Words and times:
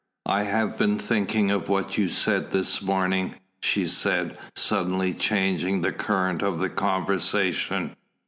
"I 0.25 0.45
have 0.45 0.79
been 0.79 0.97
thinking 0.97 1.51
of 1.51 1.69
what 1.69 1.95
you 1.95 2.09
said 2.09 2.49
this 2.49 2.81
morning," 2.81 3.35
she 3.61 3.85
said, 3.85 4.35
suddenly 4.55 5.13
changing 5.13 5.81
the 5.81 5.91
current 5.91 6.41
of 6.41 6.57
the 6.57 6.69
conversation. 6.69 7.95